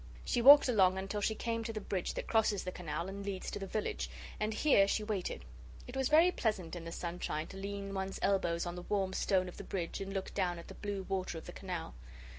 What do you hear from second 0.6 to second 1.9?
along until she came to the